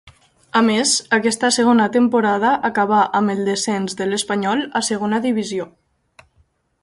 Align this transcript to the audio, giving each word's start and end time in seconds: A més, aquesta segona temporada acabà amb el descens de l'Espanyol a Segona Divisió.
A 0.59 0.61
més, 0.67 0.93
aquesta 1.17 1.51
segona 1.57 1.85
temporada 1.97 2.53
acabà 2.71 3.03
amb 3.19 3.33
el 3.35 3.43
descens 3.51 3.99
de 3.99 4.09
l'Espanyol 4.13 4.63
a 4.79 4.83
Segona 4.91 5.23
Divisió. 5.29 5.69